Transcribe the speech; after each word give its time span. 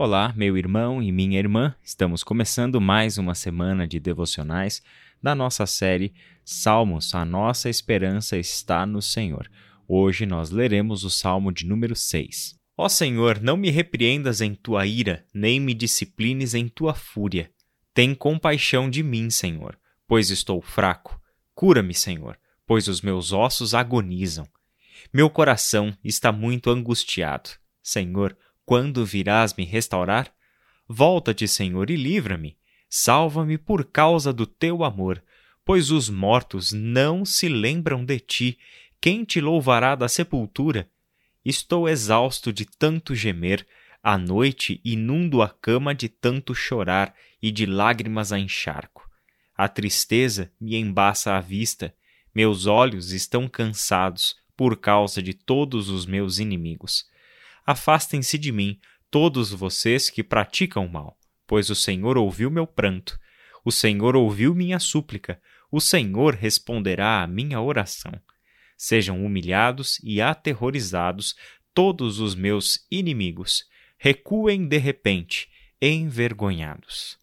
Olá, 0.00 0.32
meu 0.36 0.56
irmão 0.56 1.02
e 1.02 1.10
minha 1.10 1.40
irmã, 1.40 1.74
estamos 1.82 2.22
começando 2.22 2.80
mais 2.80 3.18
uma 3.18 3.34
semana 3.34 3.84
de 3.84 3.98
devocionais 3.98 4.80
da 5.20 5.34
nossa 5.34 5.66
série 5.66 6.14
Salmos, 6.44 7.16
a 7.16 7.24
nossa 7.24 7.68
esperança 7.68 8.38
está 8.38 8.86
no 8.86 9.02
Senhor. 9.02 9.50
Hoje 9.88 10.24
nós 10.24 10.50
leremos 10.50 11.02
o 11.02 11.10
Salmo 11.10 11.50
de 11.50 11.66
número 11.66 11.96
6. 11.96 12.54
Ó 12.76 12.88
Senhor, 12.88 13.40
não 13.40 13.56
me 13.56 13.70
repreendas 13.70 14.40
em 14.40 14.54
tua 14.54 14.86
ira, 14.86 15.26
nem 15.34 15.58
me 15.58 15.74
disciplines 15.74 16.54
em 16.54 16.68
tua 16.68 16.94
fúria. 16.94 17.50
Tem 17.92 18.14
compaixão 18.14 18.88
de 18.88 19.02
mim, 19.02 19.28
Senhor, 19.30 19.76
pois 20.06 20.30
estou 20.30 20.62
fraco. 20.62 21.20
Cura-me, 21.56 21.92
Senhor, 21.92 22.38
pois 22.64 22.86
os 22.86 23.02
meus 23.02 23.32
ossos 23.32 23.74
agonizam. 23.74 24.46
Meu 25.12 25.28
coração 25.28 25.92
está 26.04 26.30
muito 26.30 26.70
angustiado. 26.70 27.50
Senhor, 27.82 28.36
quando 28.68 29.02
virás 29.02 29.54
me 29.54 29.64
restaurar? 29.64 30.30
Volta-te, 30.86 31.48
Senhor, 31.48 31.88
e 31.88 31.96
livra-me. 31.96 32.54
Salva-me 32.86 33.56
por 33.56 33.82
causa 33.82 34.30
do 34.30 34.46
teu 34.46 34.84
amor, 34.84 35.24
pois 35.64 35.90
os 35.90 36.10
mortos 36.10 36.70
não 36.70 37.24
se 37.24 37.48
lembram 37.48 38.04
de 38.04 38.20
ti. 38.20 38.58
Quem 39.00 39.24
te 39.24 39.40
louvará 39.40 39.94
da 39.94 40.06
sepultura? 40.06 40.86
Estou 41.42 41.88
exausto 41.88 42.52
de 42.52 42.66
tanto 42.66 43.14
gemer, 43.14 43.66
à 44.02 44.18
noite 44.18 44.82
inundo 44.84 45.40
a 45.40 45.48
cama 45.48 45.94
de 45.94 46.10
tanto 46.10 46.54
chorar 46.54 47.14
e 47.40 47.50
de 47.50 47.64
lágrimas 47.64 48.32
a 48.32 48.38
encharco. 48.38 49.08
A 49.56 49.66
tristeza 49.66 50.52
me 50.60 50.76
embaça 50.76 51.34
a 51.34 51.40
vista, 51.40 51.94
meus 52.34 52.66
olhos 52.66 53.12
estão 53.12 53.48
cansados 53.48 54.36
por 54.54 54.76
causa 54.76 55.22
de 55.22 55.32
todos 55.32 55.88
os 55.88 56.04
meus 56.04 56.38
inimigos. 56.38 57.06
Afastem-se 57.70 58.38
de 58.38 58.50
mim, 58.50 58.80
todos 59.10 59.50
vocês 59.50 60.08
que 60.08 60.24
praticam 60.24 60.88
mal, 60.88 61.18
pois 61.46 61.68
o 61.68 61.74
Senhor 61.74 62.16
ouviu 62.16 62.50
meu 62.50 62.66
pranto, 62.66 63.20
o 63.62 63.70
Senhor 63.70 64.16
ouviu 64.16 64.54
minha 64.54 64.78
súplica, 64.78 65.38
o 65.70 65.78
Senhor 65.78 66.34
responderá 66.34 67.22
à 67.22 67.26
minha 67.26 67.60
oração. 67.60 68.18
Sejam 68.74 69.22
humilhados 69.22 70.00
e 70.02 70.18
aterrorizados 70.18 71.36
todos 71.74 72.20
os 72.20 72.34
meus 72.34 72.86
inimigos, 72.90 73.66
recuem 73.98 74.66
de 74.66 74.78
repente, 74.78 75.50
envergonhados. 75.78 77.18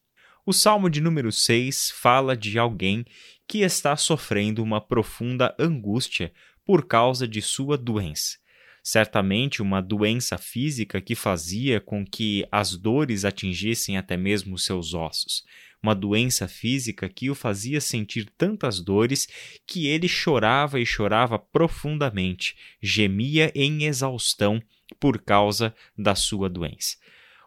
O 0.45 0.53
Salmo 0.53 0.91
de 0.91 1.01
número 1.01 1.31
6 1.31 1.89
fala 1.89 2.38
de 2.38 2.59
alguém 2.59 3.03
que 3.47 3.61
está 3.61 3.97
sofrendo 3.97 4.61
uma 4.61 4.79
profunda 4.79 5.55
angústia 5.57 6.31
por 6.63 6.85
causa 6.85 7.27
de 7.27 7.41
sua 7.41 7.75
doença 7.79 8.44
certamente 8.86 9.64
uma 9.64 9.81
doença 9.81 10.38
física 10.38 11.02
que 11.02 11.16
fazia 11.16 11.81
com 11.81 12.05
que 12.05 12.47
as 12.52 12.78
dores 12.78 13.25
atingissem 13.25 13.97
até 13.97 14.16
mesmo 14.16 14.59
seus 14.59 14.94
ossos. 14.94 15.44
Uma 15.81 15.95
doença 15.95 16.47
física 16.47 17.09
que 17.09 17.31
o 17.31 17.33
fazia 17.33 17.81
sentir 17.81 18.30
tantas 18.38 18.80
dores 18.80 19.28
que 19.66 19.88
ele 19.88 20.08
chorava 20.08 20.80
e 20.80 20.86
chorava 20.86 21.39
profundamente, 21.39 22.56
gemia 22.80 23.52
em 23.56 23.86
exaustão 23.86 24.61
por 25.00 25.19
causa 25.19 25.73
da 25.97 26.13
sua 26.13 26.47
doença. 26.47 26.95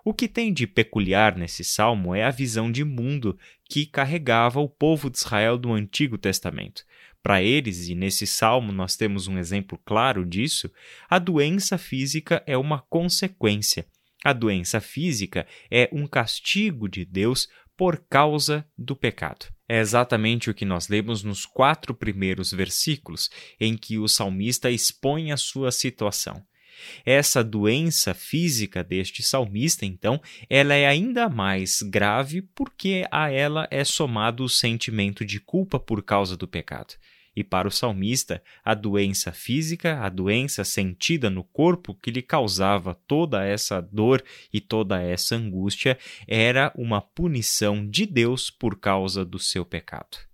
O 0.08 0.14
que 0.14 0.26
tem 0.26 0.54
de 0.54 0.66
peculiar 0.66 1.36
nesse 1.36 1.62
salmo 1.62 2.14
é 2.14 2.24
a 2.24 2.30
visão 2.30 2.72
de 2.72 2.82
mundo 2.82 3.38
que 3.68 3.84
carregava 3.84 4.58
o 4.58 4.66
povo 4.66 5.10
de 5.10 5.18
Israel 5.18 5.58
do 5.58 5.70
Antigo 5.70 6.16
Testamento. 6.16 6.82
Para 7.22 7.42
eles, 7.42 7.90
e 7.90 7.94
nesse 7.94 8.26
salmo 8.26 8.72
nós 8.72 8.96
temos 8.96 9.28
um 9.28 9.36
exemplo 9.36 9.78
claro 9.84 10.24
disso, 10.24 10.72
a 11.10 11.18
doença 11.18 11.76
física 11.76 12.42
é 12.46 12.56
uma 12.56 12.80
consequência. 12.80 13.84
A 14.24 14.32
doença 14.32 14.80
física 14.80 15.46
é 15.70 15.90
um 15.92 16.06
castigo 16.06 16.88
de 16.88 17.04
Deus 17.04 17.46
por 17.76 18.02
causa 18.08 18.66
do 18.78 18.96
pecado. 18.96 19.44
É 19.68 19.78
exatamente 19.78 20.48
o 20.48 20.54
que 20.54 20.64
nós 20.64 20.88
lemos 20.88 21.22
nos 21.22 21.44
quatro 21.44 21.94
primeiros 21.94 22.50
versículos, 22.50 23.28
em 23.60 23.76
que 23.76 23.98
o 23.98 24.08
salmista 24.08 24.70
expõe 24.70 25.32
a 25.32 25.36
sua 25.36 25.70
situação. 25.70 26.42
Essa 27.05 27.43
doença 27.43 28.15
física 28.15 28.84
deste 28.84 29.22
salmista, 29.22 29.84
então, 29.84 30.21
ela 30.49 30.75
é 30.75 30.87
ainda 30.87 31.28
mais 31.28 31.83
grave 31.83 32.43
porque 32.43 33.05
a 33.11 33.31
ela 33.31 33.66
é 33.71 33.84
somado 33.84 34.44
o 34.44 34.49
sentimento 34.49 35.25
de 35.25 35.41
culpa 35.41 35.78
por 35.78 36.03
causa 36.03 36.37
do 36.37 36.47
pecado. 36.47 36.94
E 37.39 37.44
para 37.44 37.69
o 37.69 37.71
salmista, 37.71 38.43
a 38.65 38.75
doença 38.75 39.31
física, 39.31 40.00
a 40.00 40.09
doença 40.09 40.65
sentida 40.65 41.31
no 41.31 41.44
corpo 41.44 41.94
que 41.94 42.11
lhe 42.11 42.21
causava 42.21 42.95
toda 43.06 43.45
essa 43.45 43.81
dor 43.81 44.25
e 44.53 44.60
toda 44.60 45.00
essa 45.00 45.37
angústia, 45.37 45.97
era 46.27 46.72
uma 46.75 47.00
punição 47.00 47.89
de 47.89 48.06
Deus 48.06 48.50
por 48.50 48.81
causa 48.81 49.25
do 49.25 49.39
seu 49.39 49.65
pecado. 49.65 50.28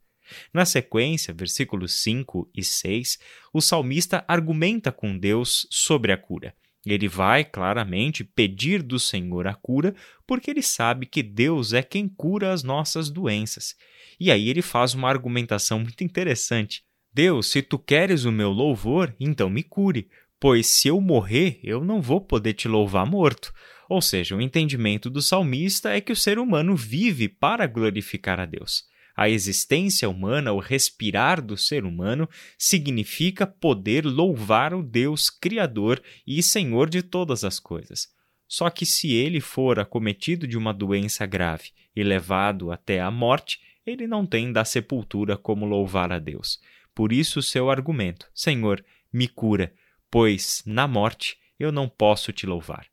Na 0.52 0.64
sequência, 0.64 1.34
versículos 1.34 1.94
5 2.02 2.50
e 2.54 2.62
6, 2.62 3.18
o 3.52 3.60
salmista 3.60 4.24
argumenta 4.26 4.90
com 4.90 5.16
Deus 5.16 5.66
sobre 5.70 6.12
a 6.12 6.16
cura. 6.16 6.54
Ele 6.86 7.08
vai 7.08 7.44
claramente 7.44 8.22
pedir 8.22 8.82
do 8.82 8.98
Senhor 8.98 9.46
a 9.46 9.54
cura, 9.54 9.94
porque 10.26 10.50
ele 10.50 10.62
sabe 10.62 11.06
que 11.06 11.22
Deus 11.22 11.72
é 11.72 11.82
quem 11.82 12.06
cura 12.06 12.52
as 12.52 12.62
nossas 12.62 13.08
doenças. 13.08 13.74
E 14.20 14.30
aí 14.30 14.48
ele 14.48 14.62
faz 14.62 14.94
uma 14.94 15.08
argumentação 15.08 15.80
muito 15.80 16.04
interessante. 16.04 16.84
Deus, 17.12 17.46
se 17.46 17.62
tu 17.62 17.78
queres 17.78 18.24
o 18.24 18.32
meu 18.32 18.50
louvor, 18.50 19.14
então 19.18 19.48
me 19.48 19.62
cure, 19.62 20.08
pois 20.38 20.66
se 20.66 20.88
eu 20.88 21.00
morrer, 21.00 21.58
eu 21.62 21.82
não 21.82 22.02
vou 22.02 22.20
poder 22.20 22.52
te 22.52 22.68
louvar 22.68 23.06
morto. 23.06 23.52
Ou 23.88 24.02
seja, 24.02 24.36
o 24.36 24.40
entendimento 24.40 25.08
do 25.08 25.22
salmista 25.22 25.90
é 25.90 26.00
que 26.00 26.12
o 26.12 26.16
ser 26.16 26.38
humano 26.38 26.76
vive 26.76 27.28
para 27.28 27.66
glorificar 27.66 28.40
a 28.40 28.44
Deus. 28.44 28.84
A 29.16 29.28
existência 29.28 30.08
humana, 30.08 30.52
o 30.52 30.58
respirar 30.58 31.40
do 31.40 31.56
ser 31.56 31.84
humano, 31.84 32.28
significa 32.58 33.46
poder 33.46 34.04
louvar 34.04 34.74
o 34.74 34.82
Deus 34.82 35.30
Criador 35.30 36.02
e 36.26 36.42
Senhor 36.42 36.90
de 36.90 37.02
todas 37.02 37.44
as 37.44 37.60
coisas. 37.60 38.08
Só 38.48 38.68
que 38.70 38.84
se 38.84 39.12
ele 39.12 39.40
for 39.40 39.78
acometido 39.78 40.46
de 40.46 40.58
uma 40.58 40.74
doença 40.74 41.24
grave 41.26 41.70
e 41.94 42.02
levado 42.02 42.72
até 42.72 43.00
a 43.00 43.10
morte, 43.10 43.60
ele 43.86 44.06
não 44.06 44.26
tem 44.26 44.52
da 44.52 44.64
sepultura 44.64 45.36
como 45.36 45.64
louvar 45.64 46.12
a 46.12 46.18
Deus. 46.18 46.60
Por 46.94 47.12
isso, 47.12 47.40
seu 47.40 47.70
argumento: 47.70 48.28
Senhor, 48.34 48.84
me 49.12 49.28
cura, 49.28 49.72
pois 50.10 50.62
na 50.66 50.88
morte 50.88 51.38
eu 51.58 51.70
não 51.70 51.88
posso 51.88 52.32
te 52.32 52.46
louvar. 52.46 52.86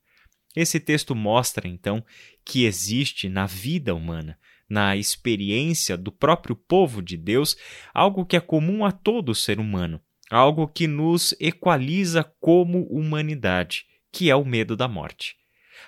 Esse 0.54 0.78
texto 0.78 1.14
mostra, 1.14 1.66
então, 1.66 2.04
que 2.44 2.64
existe 2.64 3.28
na 3.28 3.46
vida 3.46 3.94
humana 3.94 4.38
na 4.72 4.96
experiência 4.96 5.98
do 5.98 6.10
próprio 6.10 6.56
povo 6.56 7.02
de 7.02 7.14
Deus, 7.14 7.58
algo 7.92 8.24
que 8.24 8.36
é 8.36 8.40
comum 8.40 8.86
a 8.86 8.90
todo 8.90 9.34
ser 9.34 9.60
humano, 9.60 10.00
algo 10.30 10.66
que 10.66 10.86
nos 10.86 11.34
equaliza 11.38 12.24
como 12.40 12.84
humanidade, 12.84 13.84
que 14.10 14.30
é 14.30 14.34
o 14.34 14.46
medo 14.46 14.74
da 14.74 14.88
morte. 14.88 15.36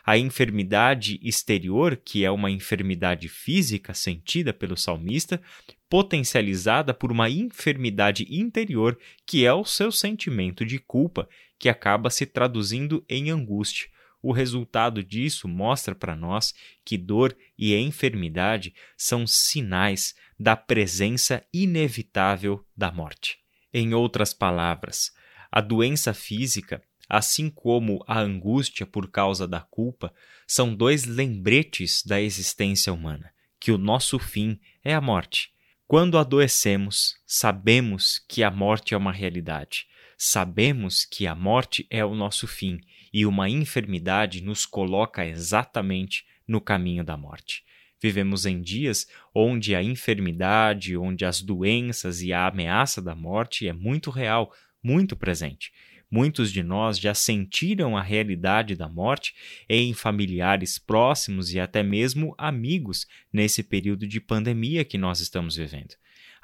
A 0.05 0.19
enfermidade 0.19 1.19
exterior, 1.22 1.97
que 1.97 2.27
é 2.27 2.31
uma 2.31 2.50
enfermidade 2.50 3.27
física 3.27 3.95
sentida 3.95 4.53
pelo 4.53 4.77
salmista, 4.77 5.41
potencializada 5.89 6.93
por 6.93 7.11
uma 7.11 7.31
enfermidade 7.31 8.27
interior, 8.28 8.99
que 9.27 9.47
é 9.47 9.55
o 9.55 9.65
seu 9.65 9.91
sentimento 9.91 10.62
de 10.62 10.78
culpa, 10.78 11.27
que 11.59 11.71
acaba 11.71 12.11
se 12.11 12.27
traduzindo 12.27 13.03
em 13.09 13.31
angústia. 13.31 13.89
O 14.25 14.33
resultado 14.33 15.05
disso 15.05 15.47
mostra 15.47 15.95
para 15.95 16.17
nós 16.17 16.55
que 16.83 16.97
dor 16.97 17.37
e 17.59 17.77
enfermidade 17.77 18.75
são 18.97 19.27
sinais 19.27 20.15
da 20.41 20.57
presença 20.57 21.47
inevitável 21.53 22.65
da 22.75 22.91
morte. 22.91 23.37
Em 23.71 23.93
outras 23.93 24.33
palavras, 24.33 25.13
a 25.53 25.61
doença 25.61 26.15
física, 26.15 26.83
assim 27.07 27.51
como 27.51 28.03
a 28.09 28.19
angústia 28.19 28.87
por 28.87 29.11
causa 29.11 29.47
da 29.47 29.61
culpa, 29.61 30.11
são 30.47 30.75
dois 30.75 31.05
lembretes 31.05 32.03
da 32.03 32.19
existência 32.19 32.95
humana, 32.95 33.31
que 33.60 33.71
o 33.71 33.77
nosso 33.77 34.19
fim 34.19 34.59
é 34.83 34.95
a 34.95 35.03
morte. 35.03 35.53
Quando 35.87 36.16
adoecemos, 36.16 37.15
sabemos 37.27 38.25
que 38.27 38.43
a 38.43 38.51
morte 38.51 38.95
é 38.95 38.97
uma 38.97 39.13
realidade. 39.13 39.87
Sabemos 40.26 41.04
que 41.04 41.26
a 41.26 41.34
morte 41.34 41.86
é 41.91 42.03
o 42.03 42.15
nosso 42.15 42.47
fim 42.47 42.80
e 43.12 43.26
uma 43.26 43.50
enfermidade 43.50 44.42
nos 44.42 44.65
coloca 44.65 45.26
exatamente 45.26 46.24
no 46.48 46.62
caminho 46.62 47.04
da 47.04 47.15
morte. 47.15 47.62
Vivemos 48.03 48.47
em 48.47 48.62
dias 48.62 49.06
onde 49.34 49.74
a 49.74 49.82
enfermidade, 49.82 50.97
onde 50.97 51.26
as 51.26 51.42
doenças 51.42 52.22
e 52.22 52.32
a 52.32 52.47
ameaça 52.47 53.03
da 53.03 53.15
morte 53.15 53.68
é 53.68 53.74
muito 53.74 54.09
real, 54.09 54.50
muito 54.82 55.15
presente. 55.15 55.71
Muitos 56.10 56.50
de 56.50 56.62
nós 56.62 56.98
já 56.98 57.12
sentiram 57.12 57.94
a 57.94 58.00
realidade 58.00 58.74
da 58.74 58.88
morte 58.88 59.34
em 59.68 59.92
familiares 59.92 60.78
próximos 60.78 61.53
e 61.53 61.60
até 61.60 61.82
mesmo 61.82 62.34
amigos 62.38 63.06
nesse 63.30 63.62
período 63.62 64.09
de 64.09 64.22
pandemia 64.22 64.86
que 64.86 64.97
nós 64.97 65.21
estamos 65.21 65.56
vivendo. 65.56 65.94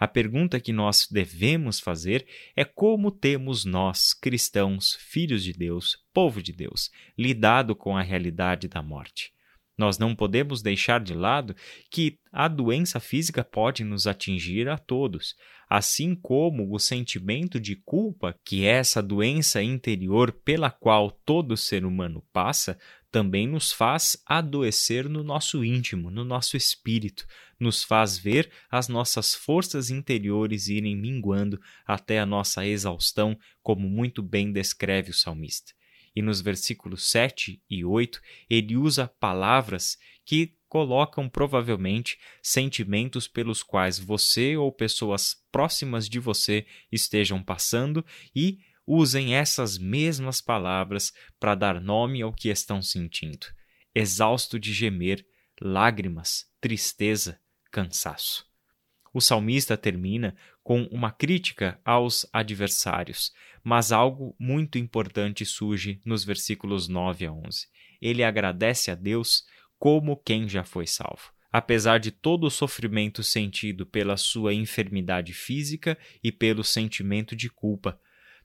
A 0.00 0.08
pergunta 0.08 0.58
que 0.58 0.72
nós 0.72 1.06
devemos 1.10 1.78
fazer 1.78 2.26
é 2.56 2.64
como 2.64 3.10
temos 3.10 3.66
nós, 3.66 4.14
cristãos, 4.14 4.94
filhos 4.94 5.44
de 5.44 5.52
Deus, 5.52 6.02
povo 6.10 6.42
de 6.42 6.54
Deus, 6.54 6.90
lidado 7.18 7.76
com 7.76 7.94
a 7.94 8.00
realidade 8.00 8.66
da 8.66 8.82
morte. 8.82 9.30
Nós 9.80 9.96
não 9.96 10.14
podemos 10.14 10.60
deixar 10.60 11.00
de 11.00 11.14
lado 11.14 11.56
que 11.90 12.18
a 12.30 12.48
doença 12.48 13.00
física 13.00 13.42
pode 13.42 13.82
nos 13.82 14.06
atingir 14.06 14.68
a 14.68 14.76
todos, 14.76 15.34
assim 15.70 16.14
como 16.14 16.70
o 16.70 16.78
sentimento 16.78 17.58
de 17.58 17.76
culpa, 17.76 18.38
que 18.44 18.66
é 18.66 18.72
essa 18.72 19.02
doença 19.02 19.62
interior 19.62 20.32
pela 20.32 20.70
qual 20.70 21.10
todo 21.10 21.56
ser 21.56 21.86
humano 21.86 22.22
passa, 22.30 22.78
também 23.10 23.48
nos 23.48 23.72
faz 23.72 24.22
adoecer 24.26 25.08
no 25.08 25.24
nosso 25.24 25.64
íntimo, 25.64 26.10
no 26.10 26.26
nosso 26.26 26.58
espírito, 26.58 27.26
nos 27.58 27.82
faz 27.82 28.18
ver 28.18 28.50
as 28.70 28.86
nossas 28.86 29.34
forças 29.34 29.88
interiores 29.88 30.68
irem 30.68 30.94
minguando 30.94 31.58
até 31.86 32.20
a 32.20 32.26
nossa 32.26 32.66
exaustão, 32.66 33.34
como 33.62 33.88
muito 33.88 34.22
bem 34.22 34.52
descreve 34.52 35.10
o 35.10 35.14
salmista 35.14 35.72
e 36.14 36.22
nos 36.22 36.40
versículos 36.40 37.10
7 37.10 37.62
e 37.68 37.84
8 37.84 38.20
ele 38.48 38.76
usa 38.76 39.08
palavras 39.20 39.96
que 40.24 40.54
colocam 40.68 41.28
provavelmente 41.28 42.18
sentimentos 42.42 43.26
pelos 43.26 43.62
quais 43.62 43.98
você 43.98 44.56
ou 44.56 44.72
pessoas 44.72 45.36
próximas 45.50 46.08
de 46.08 46.20
você 46.20 46.64
estejam 46.92 47.42
passando 47.42 48.04
e 48.34 48.58
usem 48.86 49.34
essas 49.34 49.78
mesmas 49.78 50.40
palavras 50.40 51.12
para 51.38 51.54
dar 51.54 51.80
nome 51.80 52.22
ao 52.22 52.32
que 52.32 52.48
estão 52.48 52.80
sentindo. 52.82 53.46
Exausto 53.94 54.58
de 54.58 54.72
gemer, 54.72 55.24
lágrimas, 55.60 56.46
tristeza, 56.60 57.40
cansaço. 57.70 58.49
O 59.12 59.20
salmista 59.20 59.76
termina 59.76 60.36
com 60.62 60.84
uma 60.84 61.10
crítica 61.10 61.80
aos 61.84 62.26
adversários, 62.32 63.32
mas 63.62 63.90
algo 63.90 64.36
muito 64.38 64.78
importante 64.78 65.44
surge 65.44 66.00
nos 66.04 66.24
versículos 66.24 66.86
9 66.86 67.26
a 67.26 67.32
11. 67.32 67.66
Ele 68.00 68.22
agradece 68.22 68.90
a 68.90 68.94
Deus 68.94 69.44
como 69.78 70.16
quem 70.16 70.48
já 70.48 70.62
foi 70.62 70.86
salvo. 70.86 71.32
Apesar 71.52 71.98
de 71.98 72.12
todo 72.12 72.44
o 72.44 72.50
sofrimento 72.50 73.24
sentido 73.24 73.84
pela 73.84 74.16
sua 74.16 74.54
enfermidade 74.54 75.32
física 75.32 75.98
e 76.22 76.30
pelo 76.30 76.62
sentimento 76.62 77.34
de 77.34 77.50
culpa, 77.50 77.98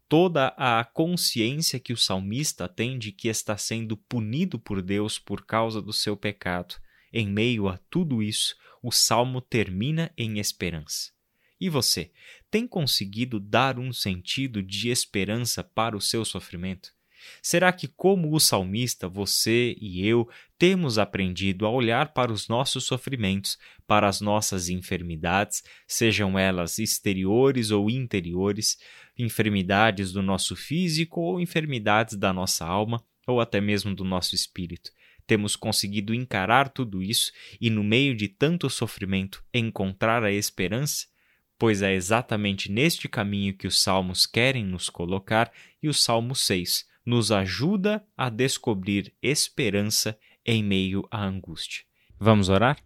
toda 0.09 0.47
a 0.57 0.83
consciência 0.83 1.79
que 1.79 1.93
o 1.93 1.97
salmista 1.97 2.67
tem 2.67 2.97
de 2.97 3.11
que 3.11 3.27
está 3.27 3.55
sendo 3.55 3.95
punido 3.95 4.57
por 4.57 4.81
Deus 4.81 5.19
por 5.19 5.45
causa 5.45 5.79
do 5.79 5.93
seu 5.93 6.17
pecado, 6.17 6.75
em 7.15 7.27
meio 7.27 7.69
a 7.69 7.79
tudo 7.89 8.21
isso, 8.21 8.57
o 8.83 8.91
salmo 8.91 9.39
termina 9.39 10.11
em 10.17 10.37
esperança. 10.37 11.11
E 11.59 11.69
você, 11.69 12.11
tem 12.51 12.67
conseguido 12.67 13.39
dar 13.39 13.79
um 13.79 13.93
sentido 13.93 14.61
de 14.61 14.89
esperança 14.89 15.63
para 15.63 15.95
o 15.95 16.01
seu 16.01 16.25
sofrimento? 16.25 16.93
Será 17.41 17.71
que, 17.71 17.87
como 17.87 18.35
o 18.35 18.39
salmista, 18.39 19.07
você 19.07 19.75
e 19.79 20.05
eu 20.05 20.29
temos 20.59 20.99
aprendido 20.99 21.65
a 21.65 21.69
olhar 21.69 22.13
para 22.13 22.31
os 22.31 22.49
nossos 22.49 22.83
sofrimentos, 22.83 23.57
para 23.87 24.07
as 24.09 24.19
nossas 24.19 24.67
enfermidades, 24.67 25.63
sejam 25.87 26.37
elas 26.37 26.77
exteriores 26.77 27.71
ou 27.71 27.89
interiores, 27.89 28.77
enfermidades 29.17 30.11
do 30.11 30.21
nosso 30.21 30.53
físico 30.53 31.21
ou 31.21 31.39
enfermidades 31.39 32.15
da 32.15 32.33
nossa 32.33 32.65
alma, 32.65 33.01
ou 33.25 33.39
até 33.39 33.59
mesmo 33.61 33.95
do 33.95 34.03
nosso 34.03 34.35
espírito? 34.35 34.91
Temos 35.27 35.55
conseguido 35.55 36.13
encarar 36.13 36.69
tudo 36.69 37.01
isso 37.01 37.31
e, 37.59 37.69
no 37.69 37.83
meio 37.83 38.15
de 38.15 38.27
tanto 38.27 38.69
sofrimento, 38.69 39.43
encontrar 39.53 40.23
a 40.23 40.31
esperança? 40.31 41.07
Pois 41.57 41.81
é 41.81 41.93
exatamente 41.93 42.71
neste 42.71 43.07
caminho 43.07 43.55
que 43.55 43.67
os 43.67 43.81
salmos 43.81 44.25
querem 44.25 44.63
nos 44.63 44.89
colocar 44.89 45.51
e 45.81 45.87
o 45.87 45.93
Salmo 45.93 46.35
6 46.35 46.85
nos 47.05 47.31
ajuda 47.31 48.03
a 48.17 48.29
descobrir 48.29 49.13
esperança 49.21 50.17
em 50.45 50.63
meio 50.63 51.07
à 51.09 51.23
angústia. 51.25 51.83
Vamos 52.19 52.49
orar? 52.49 52.77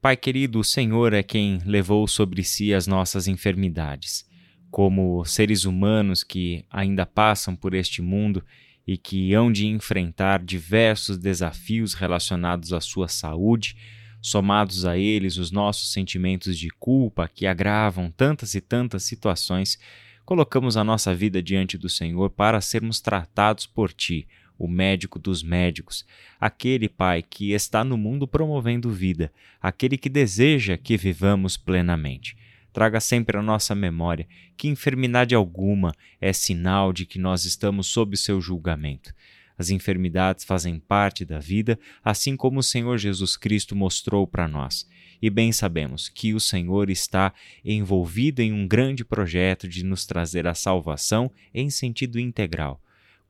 Pai 0.00 0.16
querido, 0.16 0.60
o 0.60 0.64
Senhor 0.64 1.12
é 1.12 1.22
quem 1.22 1.58
levou 1.64 2.06
sobre 2.06 2.42
si 2.44 2.72
as 2.72 2.86
nossas 2.86 3.26
enfermidades. 3.26 4.24
Como 4.70 5.24
seres 5.24 5.64
humanos 5.64 6.22
que 6.22 6.64
ainda 6.70 7.06
passam 7.06 7.56
por 7.56 7.74
este 7.74 8.02
mundo 8.02 8.44
e 8.86 8.96
que 8.96 9.34
hão 9.34 9.50
de 9.50 9.66
enfrentar 9.66 10.42
diversos 10.42 11.18
desafios 11.18 11.94
relacionados 11.94 12.72
à 12.72 12.80
sua 12.80 13.08
saúde, 13.08 13.76
somados 14.22 14.84
a 14.84 14.96
eles 14.96 15.36
os 15.36 15.50
nossos 15.50 15.92
sentimentos 15.92 16.56
de 16.56 16.68
culpa 16.70 17.28
que 17.28 17.46
agravam 17.46 18.10
tantas 18.10 18.54
e 18.54 18.60
tantas 18.60 19.02
situações, 19.02 19.78
colocamos 20.24 20.76
a 20.76 20.84
nossa 20.84 21.14
vida 21.14 21.42
diante 21.42 21.76
do 21.76 21.88
Senhor 21.88 22.30
para 22.30 22.60
sermos 22.60 23.00
tratados 23.00 23.66
por 23.66 23.92
Ti, 23.92 24.26
o 24.58 24.66
médico 24.66 25.18
dos 25.18 25.42
médicos, 25.42 26.06
aquele 26.40 26.88
Pai 26.88 27.22
que 27.22 27.52
está 27.52 27.84
no 27.84 27.98
mundo 27.98 28.26
promovendo 28.26 28.90
vida, 28.90 29.32
aquele 29.60 29.98
que 29.98 30.08
deseja 30.08 30.76
que 30.78 30.96
vivamos 30.96 31.56
plenamente 31.56 32.36
traga 32.76 33.00
sempre 33.00 33.38
à 33.38 33.42
nossa 33.42 33.74
memória 33.74 34.28
que 34.54 34.68
enfermidade 34.68 35.34
alguma 35.34 35.94
é 36.20 36.30
sinal 36.30 36.92
de 36.92 37.06
que 37.06 37.18
nós 37.18 37.46
estamos 37.46 37.86
sob 37.86 38.14
seu 38.18 38.38
julgamento. 38.38 39.14
As 39.56 39.70
enfermidades 39.70 40.44
fazem 40.44 40.78
parte 40.78 41.24
da 41.24 41.38
vida, 41.38 41.78
assim 42.04 42.36
como 42.36 42.60
o 42.60 42.62
Senhor 42.62 42.98
Jesus 42.98 43.34
Cristo 43.34 43.74
mostrou 43.74 44.26
para 44.26 44.46
nós. 44.46 44.86
E 45.22 45.30
bem 45.30 45.52
sabemos 45.52 46.10
que 46.10 46.34
o 46.34 46.38
Senhor 46.38 46.90
está 46.90 47.32
envolvido 47.64 48.42
em 48.42 48.52
um 48.52 48.68
grande 48.68 49.06
projeto 49.06 49.66
de 49.66 49.82
nos 49.82 50.04
trazer 50.04 50.46
a 50.46 50.52
salvação 50.52 51.32
em 51.54 51.70
sentido 51.70 52.20
integral. 52.20 52.78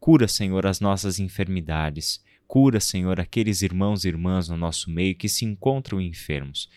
Cura, 0.01 0.27
Senhor, 0.27 0.67
as 0.67 0.81
nossas 0.81 1.21
enfermidades. 1.21 2.21
Cura, 2.49 2.81
Senhor, 2.81 3.21
aqueles 3.21 3.63
irmãos 3.63 4.05
e 4.05 4.09
irmãs 4.09 4.49
no 4.49 4.57
nosso 4.57 4.91
meio 4.91 5.15
que 5.15 5.29
se 5.29 5.45
encontram 5.45 6.01
enfermos 6.01 6.69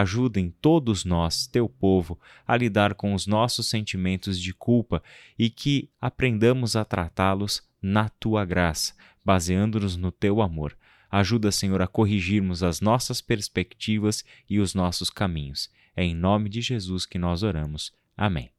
ajudem 0.00 0.50
todos 0.60 1.04
nós, 1.04 1.46
teu 1.46 1.68
povo, 1.68 2.20
a 2.46 2.56
lidar 2.56 2.94
com 2.94 3.14
os 3.14 3.26
nossos 3.26 3.68
sentimentos 3.68 4.38
de 4.38 4.52
culpa 4.52 5.02
e 5.38 5.48
que 5.48 5.88
aprendamos 6.00 6.76
a 6.76 6.84
tratá-los 6.84 7.62
na 7.80 8.08
tua 8.08 8.44
graça, 8.44 8.94
baseando-nos 9.24 9.96
no 9.96 10.12
teu 10.12 10.42
amor. 10.42 10.76
Ajuda, 11.10 11.50
Senhor, 11.50 11.80
a 11.80 11.86
corrigirmos 11.86 12.62
as 12.62 12.80
nossas 12.80 13.20
perspectivas 13.20 14.24
e 14.50 14.58
os 14.58 14.74
nossos 14.74 15.08
caminhos. 15.08 15.70
É 15.94 16.04
em 16.04 16.14
nome 16.14 16.48
de 16.48 16.60
Jesus 16.60 17.06
que 17.06 17.18
nós 17.18 17.42
oramos. 17.42 17.92
Amém. 18.16 18.55